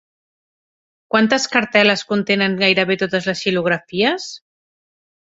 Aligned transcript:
Quantes 1.15 1.45
cartel·les 1.57 2.05
contenen 2.13 2.57
gairebé 2.65 2.99
totes 3.05 3.31
les 3.31 3.47
xilografies? 3.47 4.31